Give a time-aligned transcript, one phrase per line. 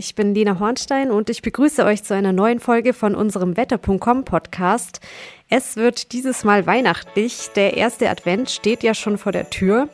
[0.00, 4.24] Ich bin Lena Hornstein und ich begrüße euch zu einer neuen Folge von unserem Wetter.com
[4.24, 5.00] Podcast.
[5.48, 7.50] Es wird dieses Mal weihnachtlich.
[7.56, 9.88] Der erste Advent steht ja schon vor der Tür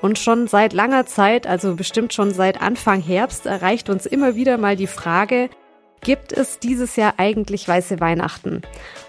[0.00, 4.56] und schon seit langer Zeit, also bestimmt schon seit Anfang Herbst, erreicht uns immer wieder
[4.56, 5.50] mal die Frage,
[6.00, 8.62] gibt es dieses Jahr eigentlich weiße Weihnachten?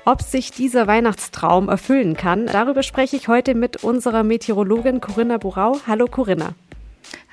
[0.04, 5.78] Ob sich dieser Weihnachtstraum erfüllen kann, darüber spreche ich heute mit unserer Meteorologin Corinna Burau.
[5.88, 6.56] Hallo Corinna.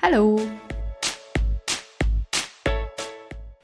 [0.01, 0.39] Hallo.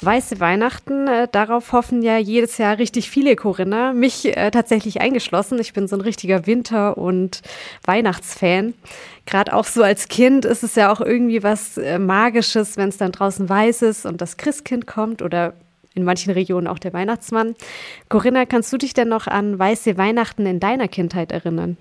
[0.02, 5.58] Weiße Weihnachten, äh, darauf hoffen ja jedes Jahr richtig viele Corinna, mich äh, tatsächlich eingeschlossen.
[5.58, 7.42] Ich bin so ein richtiger Winter- und
[7.86, 8.74] Weihnachtsfan.
[9.26, 12.98] Gerade auch so als Kind ist es ja auch irgendwie was äh, Magisches, wenn es
[12.98, 15.54] dann draußen weiß ist und das Christkind kommt oder
[15.94, 17.56] in manchen Regionen auch der Weihnachtsmann.
[18.10, 21.78] Corinna, kannst du dich denn noch an weiße Weihnachten in deiner Kindheit erinnern?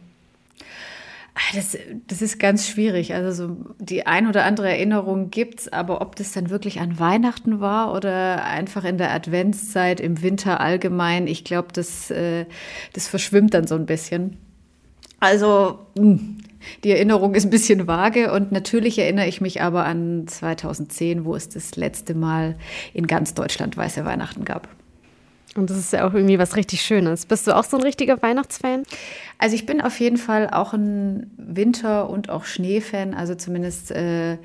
[1.36, 3.12] Ah, das, das ist ganz schwierig.
[3.12, 7.58] Also so die ein oder andere Erinnerung gibt's, aber ob das dann wirklich an Weihnachten
[7.58, 12.46] war oder einfach in der Adventszeit im Winter allgemein, ich glaube, das, äh,
[12.92, 14.36] das verschwimmt dann so ein bisschen.
[15.18, 16.38] Also hm,
[16.84, 21.34] die Erinnerung ist ein bisschen vage und natürlich erinnere ich mich aber an 2010, wo
[21.34, 22.56] es das letzte Mal
[22.92, 24.68] in ganz Deutschland weiße Weihnachten gab.
[25.56, 27.26] Und das ist ja auch irgendwie was richtig Schönes.
[27.26, 28.82] Bist du auch so ein richtiger Weihnachtsfan?
[29.38, 34.38] Also ich bin auf jeden Fall auch ein Winter- und auch Schneefan, also zumindest äh,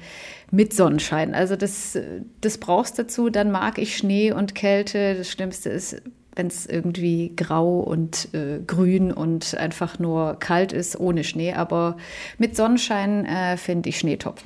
[0.51, 1.33] mit Sonnenschein.
[1.33, 1.97] Also das,
[2.41, 3.29] das brauchst dazu.
[3.29, 5.15] Dann mag ich Schnee und Kälte.
[5.15, 6.01] Das Schlimmste ist,
[6.35, 11.53] wenn es irgendwie grau und äh, grün und einfach nur kalt ist ohne Schnee.
[11.53, 11.97] Aber
[12.37, 14.41] mit Sonnenschein äh, finde ich Schnee top.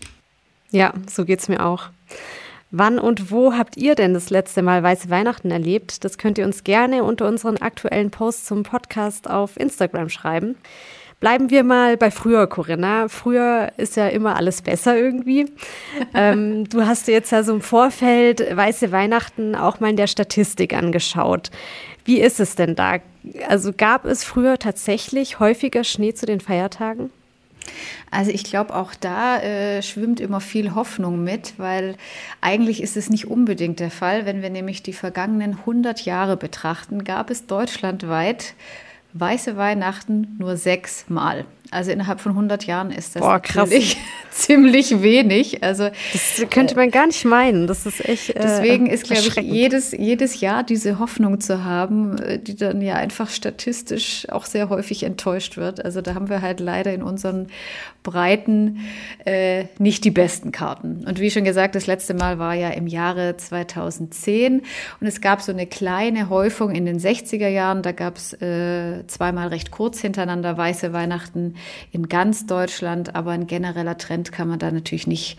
[0.72, 1.90] Ja, so geht es mir auch.
[2.76, 6.04] Wann und wo habt ihr denn das letzte Mal Weiße Weihnachten erlebt?
[6.04, 10.56] Das könnt ihr uns gerne unter unseren aktuellen Posts zum Podcast auf Instagram schreiben.
[11.20, 13.10] Bleiben wir mal bei früher, Corinna.
[13.10, 15.52] Früher ist ja immer alles besser irgendwie.
[16.16, 20.08] ähm, du hast dir jetzt ja so im Vorfeld Weiße Weihnachten auch mal in der
[20.08, 21.52] Statistik angeschaut.
[22.06, 22.98] Wie ist es denn da?
[23.48, 27.12] Also gab es früher tatsächlich häufiger Schnee zu den Feiertagen?
[28.12, 31.96] Also ich glaube, auch da äh, schwimmt immer viel Hoffnung mit, weil
[32.42, 34.26] eigentlich ist es nicht unbedingt der Fall.
[34.26, 38.54] Wenn wir nämlich die vergangenen 100 Jahre betrachten, gab es deutschlandweit
[39.14, 41.46] weiße Weihnachten nur sechs Mal.
[41.74, 43.98] Also innerhalb von 100 Jahren ist das Boah, natürlich
[44.32, 45.64] ziemlich wenig.
[45.64, 47.68] Also das könnte man gar nicht meinen.
[47.68, 48.32] Das ist echt.
[48.32, 52.82] Äh, deswegen ist, glaube ich, jedes, jedes Jahr diese Hoffnung zu haben, äh, die dann
[52.82, 55.84] ja einfach statistisch auch sehr häufig enttäuscht wird.
[55.84, 57.48] Also da haben wir halt leider in unseren
[58.04, 58.80] Breiten
[59.26, 61.06] äh, nicht die besten Karten.
[61.08, 64.62] Und wie schon gesagt, das letzte Mal war ja im Jahre 2010
[65.00, 67.82] und es gab so eine kleine Häufung in den 60er Jahren.
[67.82, 71.56] Da gab es äh, zweimal recht kurz hintereinander weiße Weihnachten
[71.92, 75.38] in ganz Deutschland, aber ein genereller Trend kann man da natürlich nicht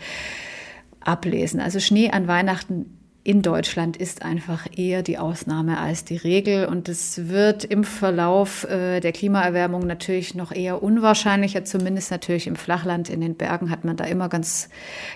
[0.99, 1.59] ablesen.
[1.59, 6.67] Also Schnee an Weihnachten in Deutschland ist einfach eher die Ausnahme als die Regel.
[6.67, 12.55] Und es wird im Verlauf äh, der Klimaerwärmung natürlich noch eher unwahrscheinlicher, zumindest natürlich im
[12.55, 13.09] Flachland.
[13.09, 14.69] In den Bergen hat man da immer ganz,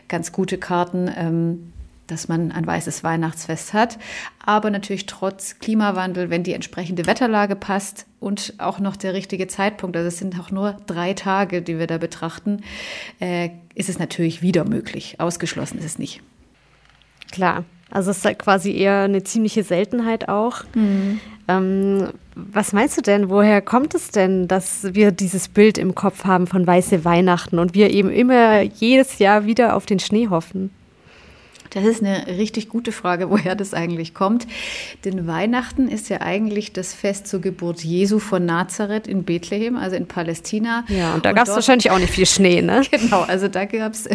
[0.07, 1.07] ganz gute Karten.
[1.15, 1.73] Ähm,
[2.11, 3.97] dass man ein weißes Weihnachtsfest hat.
[4.45, 9.95] Aber natürlich trotz Klimawandel, wenn die entsprechende Wetterlage passt und auch noch der richtige Zeitpunkt,
[9.95, 12.61] also es sind auch nur drei Tage, die wir da betrachten,
[13.19, 15.19] äh, ist es natürlich wieder möglich.
[15.19, 16.21] Ausgeschlossen ist es nicht.
[17.31, 20.63] Klar, also es ist halt quasi eher eine ziemliche Seltenheit auch.
[20.75, 21.19] Mhm.
[21.47, 26.23] Ähm, was meinst du denn, woher kommt es denn, dass wir dieses Bild im Kopf
[26.25, 30.69] haben von weiße Weihnachten und wir eben immer jedes Jahr wieder auf den Schnee hoffen?
[31.71, 34.47] Das ist eine richtig gute Frage, woher das eigentlich kommt.
[35.05, 39.95] Denn Weihnachten ist ja eigentlich das Fest zur Geburt Jesu von Nazareth in Bethlehem, also
[39.95, 40.85] in Palästina.
[40.87, 42.81] Ja, und da gab es wahrscheinlich auch nicht viel Schnee, ne?
[42.91, 44.09] genau, also da gab es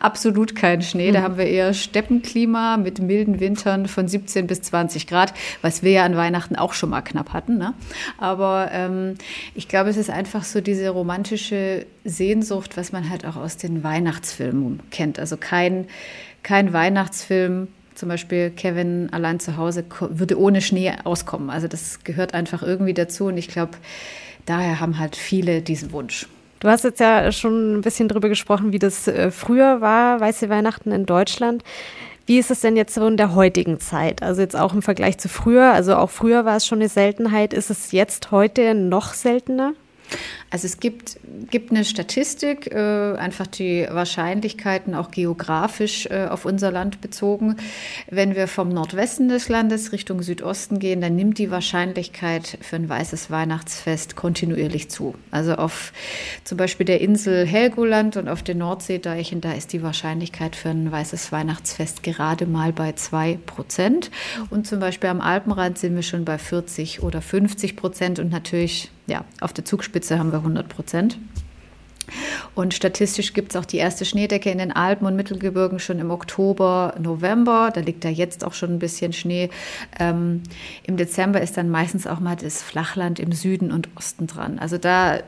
[0.00, 1.10] absolut keinen Schnee.
[1.10, 1.14] Mhm.
[1.14, 5.92] Da haben wir eher Steppenklima mit milden Wintern von 17 bis 20 Grad, was wir
[5.92, 7.58] ja an Weihnachten auch schon mal knapp hatten.
[7.58, 7.74] Ne?
[8.18, 9.14] Aber ähm,
[9.54, 13.84] ich glaube, es ist einfach so diese romantische Sehnsucht, was man halt auch aus den
[13.84, 15.18] Weihnachtsfilmen kennt.
[15.18, 15.86] Also kein
[16.42, 21.50] kein Weihnachtsfilm, zum Beispiel Kevin allein zu Hause, würde ohne Schnee auskommen.
[21.50, 23.72] Also das gehört einfach irgendwie dazu und ich glaube,
[24.46, 26.26] daher haben halt viele diesen Wunsch.
[26.60, 30.48] Du hast jetzt ja schon ein bisschen darüber gesprochen, wie das äh, früher war, weiße
[30.50, 31.64] Weihnachten in Deutschland.
[32.26, 34.22] Wie ist es denn jetzt so in der heutigen Zeit?
[34.22, 37.54] Also jetzt auch im Vergleich zu früher, also auch früher war es schon eine Seltenheit.
[37.54, 39.72] Ist es jetzt heute noch seltener?
[40.50, 41.18] Also es gibt,
[41.50, 47.56] gibt eine Statistik, äh, einfach die Wahrscheinlichkeiten auch geografisch äh, auf unser Land bezogen.
[48.10, 52.88] Wenn wir vom Nordwesten des Landes Richtung Südosten gehen, dann nimmt die Wahrscheinlichkeit für ein
[52.88, 55.14] weißes Weihnachtsfest kontinuierlich zu.
[55.30, 55.92] Also auf
[56.42, 60.90] zum Beispiel der Insel Helgoland und auf den Nordseedeichen, da ist die Wahrscheinlichkeit für ein
[60.90, 64.10] weißes Weihnachtsfest gerade mal bei zwei Prozent.
[64.50, 68.90] Und zum Beispiel am Alpenrand sind wir schon bei 40 oder 50 Prozent und natürlich
[69.10, 71.18] ja, auf der Zugspitze haben wir 100 Prozent.
[72.54, 76.10] Und statistisch gibt es auch die erste Schneedecke in den Alpen und Mittelgebirgen schon im
[76.10, 77.70] Oktober, November.
[77.72, 79.50] Da liegt da jetzt auch schon ein bisschen Schnee.
[79.98, 80.42] Ähm,
[80.82, 84.58] Im Dezember ist dann meistens auch mal das Flachland im Süden und Osten dran.
[84.58, 85.20] Also da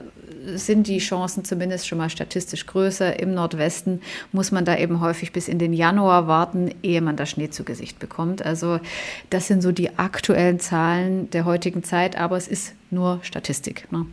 [0.55, 3.21] sind die Chancen zumindest schon mal statistisch größer.
[3.21, 4.01] Im Nordwesten
[4.33, 7.63] muss man da eben häufig bis in den Januar warten, ehe man da Schnee zu
[7.63, 8.45] Gesicht bekommt.
[8.45, 8.81] Also
[9.31, 13.87] das sind so die aktuellen Zahlen der heutigen Zeit, aber es ist nur Statistik.
[13.93, 14.07] Ne?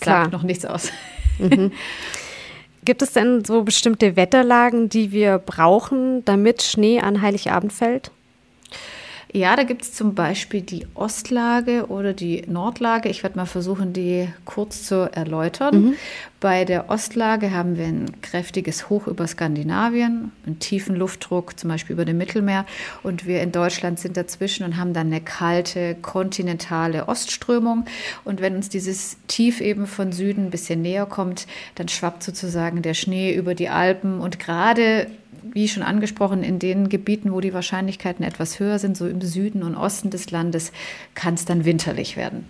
[0.00, 0.24] Klar.
[0.24, 0.90] Sagt noch nichts aus.
[1.38, 1.72] Mhm.
[2.84, 8.12] Gibt es denn so bestimmte Wetterlagen, die wir brauchen, damit Schnee an Heiligabend fällt?
[9.36, 13.10] Ja, da gibt es zum Beispiel die Ostlage oder die Nordlage.
[13.10, 15.74] Ich werde mal versuchen, die kurz zu erläutern.
[15.74, 15.94] Mhm.
[16.40, 21.92] Bei der Ostlage haben wir ein kräftiges Hoch über Skandinavien, einen tiefen Luftdruck, zum Beispiel
[21.92, 22.64] über dem Mittelmeer.
[23.02, 27.84] Und wir in Deutschland sind dazwischen und haben dann eine kalte, kontinentale Ostströmung.
[28.24, 32.80] Und wenn uns dieses Tief eben von Süden ein bisschen näher kommt, dann schwappt sozusagen
[32.80, 34.18] der Schnee über die Alpen.
[34.18, 35.08] Und gerade
[35.52, 39.62] wie schon angesprochen, in den Gebieten, wo die Wahrscheinlichkeiten etwas höher sind, so im Süden
[39.62, 40.72] und Osten des Landes,
[41.14, 42.46] kann es dann winterlich werden.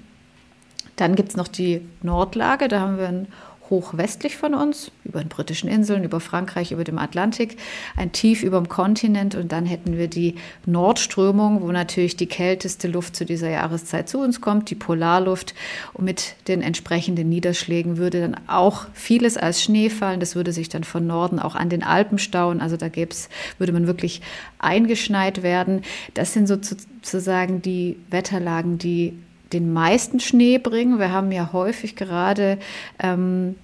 [0.97, 3.29] Dann gibt es noch die Nordlage, da haben wir einen
[3.71, 7.57] hochwestlich von uns, über den britischen Inseln, über Frankreich, über dem Atlantik,
[7.97, 10.37] ein Tief über dem Kontinent und dann hätten wir die
[10.67, 15.55] Nordströmung, wo natürlich die kälteste Luft zu dieser Jahreszeit zu uns kommt, die Polarluft
[15.93, 20.21] und mit den entsprechenden Niederschlägen würde dann auch vieles als Schnee fallen.
[20.21, 23.29] Das würde sich dann von Norden auch an den Alpen stauen, also da gäb's,
[23.59, 24.23] würde man wirklich
[24.59, 25.83] eingeschneit werden.
[26.15, 29.19] Das sind sozusagen die Wetterlagen, die
[29.53, 30.99] den meisten Schnee bringen.
[30.99, 32.59] Wir haben ja häufig gerade
[32.99, 33.57] ähm,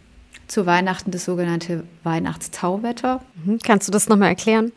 [0.47, 3.23] zu Weihnachten das sogenannte Weihnachtstauwetter.
[3.45, 3.59] Mhm.
[3.65, 4.73] Kannst du das nochmal erklären?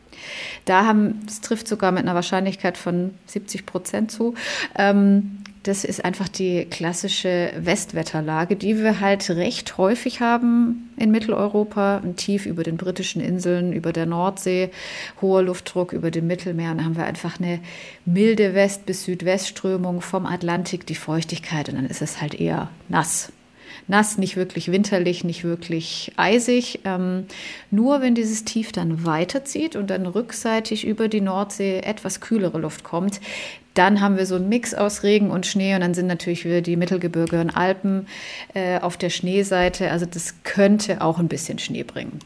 [0.64, 4.36] Da haben, es trifft sogar mit einer Wahrscheinlichkeit von 70 Prozent zu.
[4.78, 12.04] Ähm, das ist einfach die klassische Westwetterlage, die wir halt recht häufig haben in Mitteleuropa.
[12.16, 14.70] Tief über den britischen Inseln, über der Nordsee,
[15.22, 16.70] hoher Luftdruck über dem Mittelmeer.
[16.72, 17.60] Und dann haben wir einfach eine
[18.06, 21.68] milde West- bis Südwestströmung vom Atlantik, die Feuchtigkeit.
[21.70, 23.32] Und dann ist es halt eher nass
[23.88, 26.80] nass, nicht wirklich winterlich, nicht wirklich eisig.
[26.86, 27.26] Ähm,
[27.72, 32.84] nur wenn dieses Tief dann weiterzieht und dann rückseitig über die Nordsee etwas kühlere Luft
[32.84, 33.20] kommt,
[33.74, 36.62] dann haben wir so einen Mix aus Regen und Schnee und dann sind natürlich wieder
[36.62, 38.08] die Mittelgebirge und Alpen
[38.54, 39.92] äh, auf der Schneeseite.
[39.92, 42.20] Also das könnte auch ein bisschen Schnee bringen.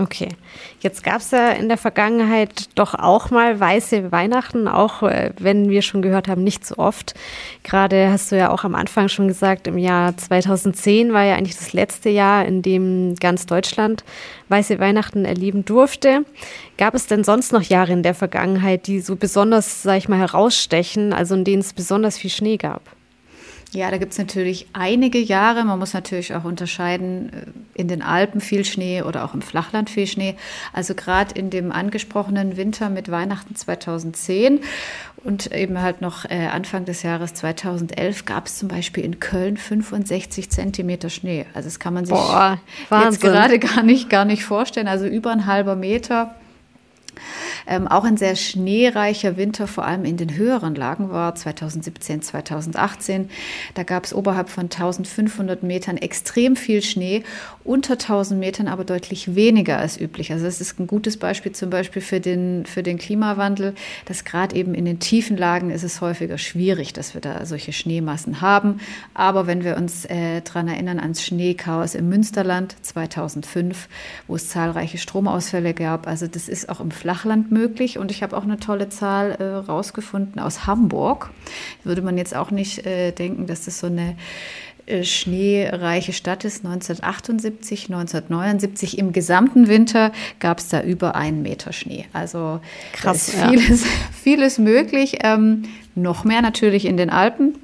[0.00, 0.28] Okay,
[0.78, 5.70] jetzt gab es ja in der Vergangenheit doch auch mal weiße Weihnachten, auch äh, wenn
[5.70, 7.14] wir schon gehört haben, nicht so oft.
[7.64, 11.56] Gerade hast du ja auch am Anfang schon gesagt, im Jahr 2010 war ja eigentlich
[11.56, 14.04] das letzte Jahr, in dem ganz Deutschland
[14.50, 16.24] weiße Weihnachten erleben durfte.
[16.76, 20.20] Gab es denn sonst noch Jahre in der Vergangenheit, die so besonders, sag ich mal,
[20.20, 22.82] herausstechen, also in denen es besonders viel Schnee gab?
[23.72, 25.62] Ja, da gibt es natürlich einige Jahre.
[25.62, 29.90] Man muss natürlich auch unterscheiden, äh, in den Alpen viel Schnee oder auch im Flachland
[29.90, 30.36] viel Schnee.
[30.72, 34.60] Also gerade in dem angesprochenen Winter mit Weihnachten 2010
[35.22, 39.58] und eben halt noch äh, Anfang des Jahres 2011 gab es zum Beispiel in Köln
[39.58, 41.44] 65 Zentimeter Schnee.
[41.52, 42.58] Also das kann man sich Boah,
[42.90, 44.88] jetzt gerade gar nicht, gar nicht vorstellen.
[44.88, 46.34] Also über ein halber Meter.
[47.66, 53.30] Ähm, auch ein sehr schneereicher Winter, vor allem in den höheren Lagen war 2017, 2018.
[53.74, 57.22] Da gab es oberhalb von 1500 Metern extrem viel Schnee,
[57.64, 60.32] unter 1000 Metern aber deutlich weniger als üblich.
[60.32, 63.74] Also das ist ein gutes Beispiel zum Beispiel für den, für den Klimawandel,
[64.06, 67.72] dass gerade eben in den tiefen Lagen ist es häufiger schwierig, dass wir da solche
[67.72, 68.80] Schneemassen haben.
[69.14, 73.88] Aber wenn wir uns äh, daran erinnern ans Schneechaos im Münsterland 2005,
[74.26, 77.98] wo es zahlreiche Stromausfälle gab, also das ist auch im Flachland möglich möglich.
[77.98, 81.30] Und ich habe auch eine tolle Zahl äh, rausgefunden aus Hamburg.
[81.84, 84.16] Würde man jetzt auch nicht äh, denken, dass das so eine
[84.86, 86.64] äh, schneereiche Stadt ist.
[86.64, 92.06] 1978, 1979 im gesamten Winter gab es da über einen Meter Schnee.
[92.12, 92.60] Also
[92.92, 93.90] Krass, vieles, ja.
[94.22, 95.18] vieles möglich.
[95.22, 95.64] Ähm,
[95.94, 97.54] noch mehr natürlich in den Alpen.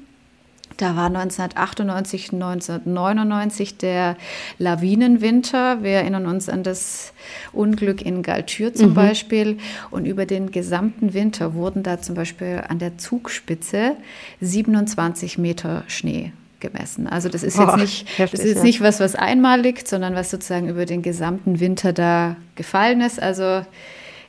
[0.77, 4.17] Da war 1998, 1999 der
[4.59, 5.83] Lawinenwinter.
[5.83, 7.13] Wir erinnern uns an das
[7.53, 8.95] Unglück in Galtür zum mhm.
[8.95, 9.59] Beispiel.
[9.91, 13.97] Und über den gesamten Winter wurden da zum Beispiel an der Zugspitze
[14.41, 17.07] 27 Meter Schnee gemessen.
[17.07, 18.63] Also das ist jetzt nicht, heftig, das ist ja.
[18.63, 23.23] nicht was, was einmal liegt, sondern was sozusagen über den gesamten Winter da gefallen ist.
[23.23, 23.65] Also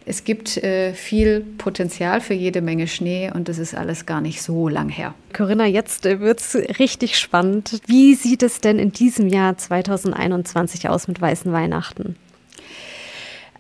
[0.08, 4.42] es gibt äh, viel Potenzial für jede Menge Schnee und das ist alles gar nicht
[4.42, 5.16] so lang her.
[5.34, 7.80] Corinna, jetzt äh, wird es richtig spannend.
[7.88, 12.16] Wie sieht es denn in diesem Jahr 2021 aus mit weißen Weihnachten?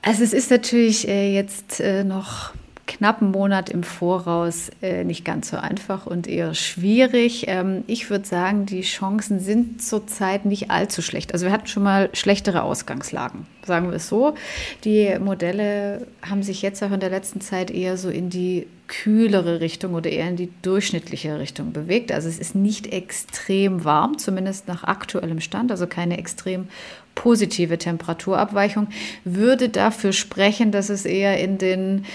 [0.04, 2.54] Also es ist natürlich äh, jetzt äh, noch
[2.88, 7.46] knappen Monat im Voraus äh, nicht ganz so einfach und eher schwierig.
[7.48, 11.34] Ähm, ich würde sagen, die Chancen sind zurzeit nicht allzu schlecht.
[11.34, 14.36] Also wir hatten schon mal schlechtere Ausgangslagen, sagen wir es so.
[14.84, 19.62] Die Modelle haben sich jetzt auch in der letzten Zeit eher so in die kühlere
[19.62, 22.12] Richtung oder eher in die durchschnittliche Richtung bewegt.
[22.12, 26.68] Also es ist nicht extrem warm, zumindest nach aktuellem Stand, also keine extrem
[27.15, 28.88] positive Temperaturabweichung,
[29.24, 32.06] würde dafür sprechen, dass es eher in den,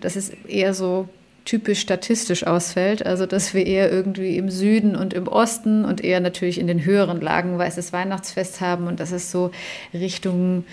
[0.00, 1.08] dass es eher so
[1.44, 6.20] typisch statistisch ausfällt, also dass wir eher irgendwie im Süden und im Osten und eher
[6.20, 9.52] natürlich in den höheren Lagen weißes Weihnachtsfest haben und dass es so
[9.94, 10.64] Richtung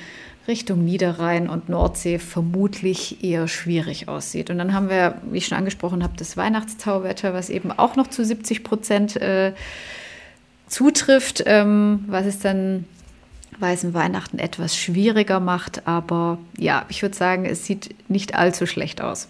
[0.47, 4.49] Richtung Niederrhein und Nordsee vermutlich eher schwierig aussieht.
[4.49, 8.07] Und dann haben wir, wie ich schon angesprochen habe, das Weihnachtstauwetter, was eben auch noch
[8.07, 9.53] zu 70 Prozent äh,
[10.67, 12.85] zutrifft, ähm, was es dann
[13.59, 15.87] weißen Weihnachten etwas schwieriger macht.
[15.87, 19.29] Aber ja, ich würde sagen, es sieht nicht allzu schlecht aus.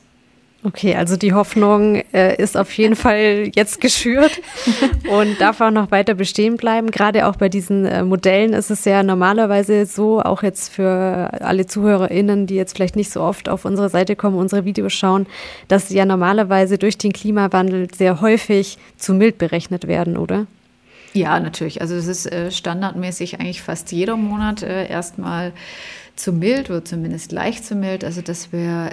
[0.65, 4.41] Okay, also die Hoffnung äh, ist auf jeden Fall jetzt geschürt
[5.10, 6.89] und darf auch noch weiter bestehen bleiben.
[6.89, 11.65] Gerade auch bei diesen äh, Modellen ist es ja normalerweise so, auch jetzt für alle
[11.65, 15.27] ZuhörerInnen, die jetzt vielleicht nicht so oft auf unsere Seite kommen, unsere Videos schauen,
[15.67, 20.48] dass sie ja normalerweise durch den Klimawandel sehr häufig zu mild berechnet werden, oder?
[21.12, 21.82] Ja, natürlich.
[21.82, 25.51] Also es ist äh, standardmäßig eigentlich fast jeder Monat äh, erstmal
[26.15, 28.05] zu mild oder zumindest leicht zu mild.
[28.05, 28.91] Also dass wir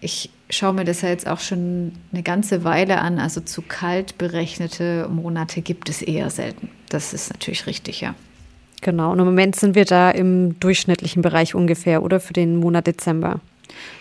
[0.00, 3.18] ich schaue mir das ja jetzt auch schon eine ganze Weile an.
[3.18, 6.70] Also zu kalt berechnete Monate gibt es eher selten.
[6.88, 8.14] Das ist natürlich richtig, ja.
[8.82, 9.12] Genau.
[9.12, 13.40] Und im Moment sind wir da im durchschnittlichen Bereich ungefähr, oder für den Monat Dezember.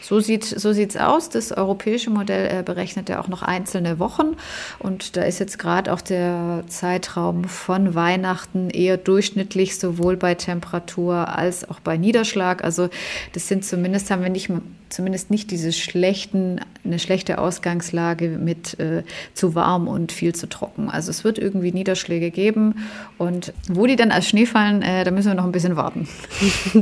[0.02, 1.30] So sieht so es aus.
[1.30, 4.36] Das europäische Modell äh, berechnet ja auch noch einzelne Wochen
[4.80, 11.36] und da ist jetzt gerade auch der Zeitraum von Weihnachten eher durchschnittlich sowohl bei Temperatur
[11.36, 12.64] als auch bei Niederschlag.
[12.64, 12.90] Also
[13.34, 14.50] das sind zumindest haben wir nicht
[14.90, 19.04] zumindest nicht diese schlechten eine schlechte Ausgangslage mit äh,
[19.34, 20.90] zu warm und viel zu trocken.
[20.90, 22.76] Also es wird irgendwie Niederschläge geben
[23.18, 26.08] und wo die dann als Schnee fallen, äh, da müssen wir noch ein bisschen warten.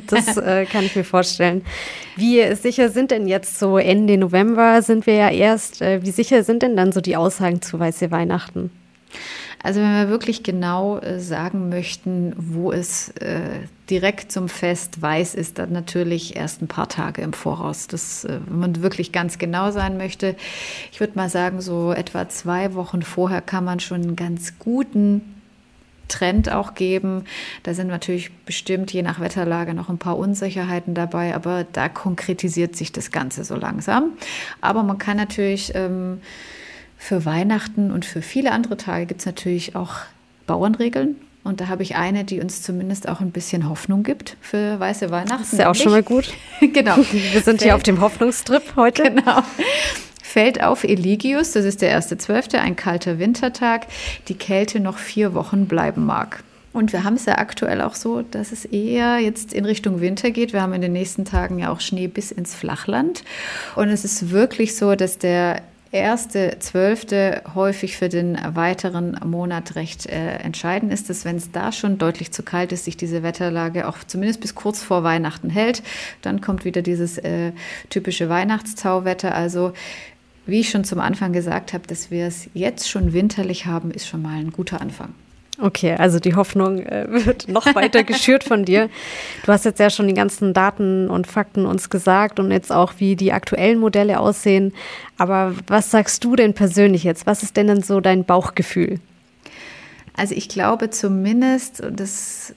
[0.07, 1.63] Das äh, kann ich mir vorstellen.
[2.15, 2.39] Wie
[2.71, 6.63] sicher sind denn jetzt so Ende November sind wir ja erst, äh, wie sicher sind
[6.63, 8.71] denn dann so die Aussagen zu Weiße Weihnachten?
[9.61, 13.41] Also wenn wir wirklich genau äh, sagen möchten, wo es äh,
[13.89, 17.87] direkt zum Fest weiß ist, dann natürlich erst ein paar Tage im Voraus.
[17.87, 20.37] Das, äh, wenn man wirklich ganz genau sein möchte.
[20.93, 25.40] Ich würde mal sagen, so etwa zwei Wochen vorher kann man schon einen ganz guten
[26.11, 27.25] Trend auch geben.
[27.63, 32.75] Da sind natürlich bestimmt je nach Wetterlage noch ein paar Unsicherheiten dabei, aber da konkretisiert
[32.75, 34.11] sich das Ganze so langsam.
[34.61, 36.21] Aber man kann natürlich ähm,
[36.97, 39.95] für Weihnachten und für viele andere Tage gibt es natürlich auch
[40.45, 41.15] Bauernregeln.
[41.43, 45.09] Und da habe ich eine, die uns zumindest auch ein bisschen Hoffnung gibt für weiße
[45.09, 45.39] Weihnachten.
[45.39, 46.31] Das ist ja auch schon mal gut.
[46.59, 46.97] genau.
[46.97, 49.03] Wir sind hier auf dem Hoffnungstrip heute.
[49.03, 49.41] Genau.
[50.31, 53.87] Fällt auf Eligius, das ist der erste Zwölfte, ein kalter Wintertag,
[54.29, 56.45] die Kälte noch vier Wochen bleiben mag.
[56.71, 60.31] Und wir haben es ja aktuell auch so, dass es eher jetzt in Richtung Winter
[60.31, 60.53] geht.
[60.53, 63.25] Wir haben in den nächsten Tagen ja auch Schnee bis ins Flachland.
[63.75, 70.05] Und es ist wirklich so, dass der erste Zwölfte häufig für den weiteren Monat recht
[70.05, 73.87] äh, entscheidend ist, dass wenn es da schon deutlich zu kalt ist, sich diese Wetterlage
[73.87, 75.83] auch zumindest bis kurz vor Weihnachten hält.
[76.21, 77.51] Dann kommt wieder dieses äh,
[77.89, 79.35] typische Weihnachtstauwetter.
[79.35, 79.73] Also
[80.51, 84.07] wie ich schon zum Anfang gesagt habe, dass wir es jetzt schon winterlich haben, ist
[84.07, 85.15] schon mal ein guter Anfang.
[85.59, 88.89] Okay, also die Hoffnung äh, wird noch weiter geschürt von dir.
[89.45, 92.93] Du hast jetzt ja schon die ganzen Daten und Fakten uns gesagt und jetzt auch,
[92.97, 94.73] wie die aktuellen Modelle aussehen.
[95.17, 97.27] Aber was sagst du denn persönlich jetzt?
[97.27, 98.99] Was ist denn denn so dein Bauchgefühl?
[100.15, 102.55] Also ich glaube zumindest, und das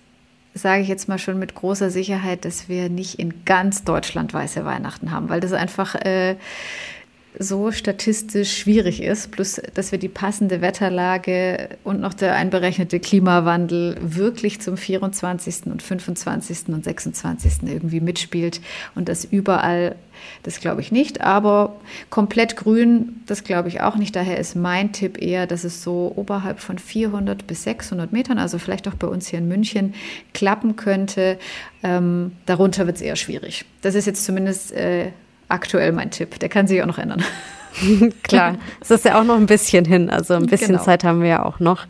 [0.55, 4.65] sage ich jetzt mal schon mit großer Sicherheit, dass wir nicht in ganz Deutschland weiße
[4.65, 6.37] Weihnachten haben, weil das einfach äh,
[7.39, 13.97] so statistisch schwierig ist, plus dass wir die passende Wetterlage und noch der einberechnete Klimawandel
[14.01, 15.67] wirklich zum 24.
[15.67, 16.69] und 25.
[16.69, 17.53] und 26.
[17.65, 18.61] irgendwie mitspielt
[18.95, 19.97] und das überall,
[20.45, 21.77] das glaube ich nicht, aber
[22.09, 24.15] komplett grün, das glaube ich auch nicht.
[24.15, 28.59] Daher ist mein Tipp eher, dass es so oberhalb von 400 bis 600 Metern, also
[28.59, 29.95] vielleicht auch bei uns hier in München,
[30.35, 31.39] klappen könnte.
[31.83, 33.65] Ähm, darunter wird es eher schwierig.
[33.83, 35.11] Das ist jetzt zumindest äh,
[35.55, 36.39] aktuell mein Tipp.
[36.39, 37.25] Der kann sich auch noch ändern.
[38.23, 40.11] Klar, es ist ja auch noch ein bisschen hin.
[40.11, 40.83] Also ein bisschen genau.
[40.83, 41.87] Zeit haben wir ja auch noch.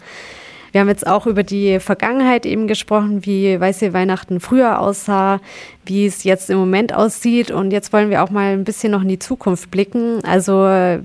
[0.75, 5.39] Wir haben jetzt auch über die Vergangenheit eben gesprochen, wie weiße Weihnachten früher aussah,
[5.87, 7.53] wie es jetzt im Moment aussieht.
[7.53, 10.19] Und jetzt wollen wir auch mal ein bisschen noch in die Zukunft blicken.
[10.25, 10.53] Also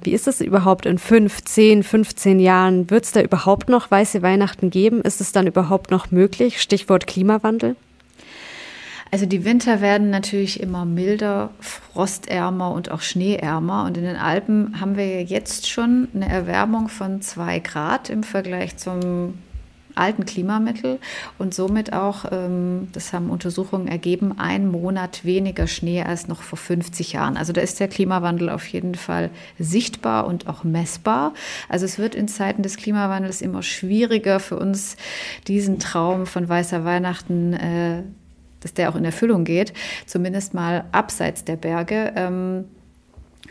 [0.01, 2.89] wie ist es überhaupt in fünf, zehn, 15 Jahren?
[2.89, 5.01] Wird es da überhaupt noch weiße Weihnachten geben?
[5.01, 6.60] Ist es dann überhaupt noch möglich?
[6.63, 7.75] Stichwort Klimawandel.
[9.12, 13.86] Also die Winter werden natürlich immer milder, frostärmer und auch schneeärmer.
[13.86, 18.78] Und in den Alpen haben wir jetzt schon eine Erwärmung von zwei Grad im Vergleich
[18.78, 19.34] zum
[19.96, 21.00] alten Klimamittel
[21.38, 26.58] und somit auch, ähm, das haben Untersuchungen ergeben, ein Monat weniger Schnee als noch vor
[26.58, 27.36] 50 Jahren.
[27.36, 31.34] Also da ist der Klimawandel auf jeden Fall sichtbar und auch messbar.
[31.68, 34.96] Also es wird in Zeiten des Klimawandels immer schwieriger für uns,
[35.48, 38.04] diesen Traum von weißer Weihnachten äh,
[38.62, 39.74] dass der auch in Erfüllung geht,
[40.06, 42.13] zumindest mal abseits der Berge.
[42.16, 42.66] Ähm,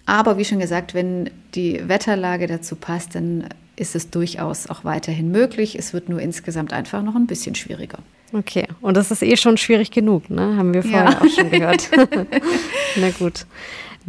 [0.06, 5.30] aber wie schon gesagt, wenn die Wetterlage dazu passt, dann ist es durchaus auch weiterhin
[5.30, 5.78] möglich.
[5.78, 7.98] Es wird nur insgesamt einfach noch ein bisschen schwieriger.
[8.32, 10.56] Okay, und das ist eh schon schwierig genug, ne?
[10.56, 11.20] Haben wir vorher ja.
[11.20, 11.90] auch schon gehört.
[12.96, 13.46] Na gut.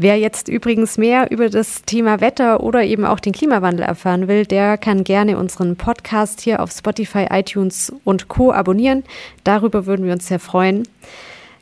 [0.02, 4.46] Wer jetzt übrigens mehr über das Thema Wetter oder eben auch den Klimawandel erfahren will,
[4.46, 8.54] der kann gerne unseren Podcast hier auf Spotify, iTunes und Co.
[8.54, 9.04] abonnieren.
[9.44, 10.88] Darüber würden wir uns sehr freuen.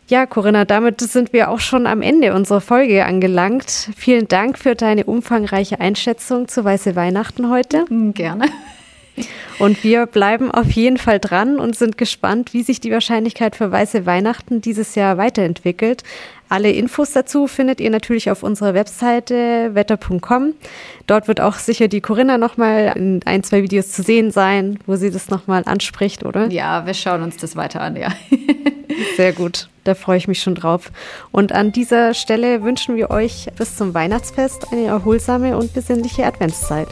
[0.07, 3.89] Ja, Corinna, damit sind wir auch schon am Ende unserer Folge angelangt.
[3.97, 7.85] Vielen Dank für deine umfangreiche Einschätzung zu Weiße Weihnachten heute.
[7.89, 8.45] Gerne.
[9.59, 13.71] Und wir bleiben auf jeden Fall dran und sind gespannt, wie sich die Wahrscheinlichkeit für
[13.71, 16.03] weiße Weihnachten dieses Jahr weiterentwickelt.
[16.49, 20.53] Alle Infos dazu findet ihr natürlich auf unserer Webseite wetter.com.
[21.05, 24.95] Dort wird auch sicher die Corinna nochmal in ein, zwei Videos zu sehen sein, wo
[24.95, 26.47] sie das nochmal anspricht, oder?
[26.47, 28.09] Ja, wir schauen uns das weiter an, ja.
[29.17, 30.91] Sehr gut, da freue ich mich schon drauf.
[31.31, 36.87] Und an dieser Stelle wünschen wir euch bis zum Weihnachtsfest eine erholsame und besinnliche Adventszeit.